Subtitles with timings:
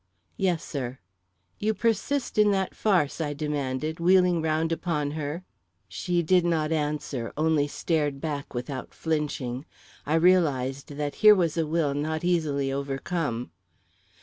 [0.35, 0.97] "Yes, sir."
[1.59, 5.43] "You persist in that farce?" I demanded, wheeling round upon her.
[5.87, 9.63] She did not answer, only stared back without flinching.
[10.07, 13.51] I realised that here was a will not easily overcome.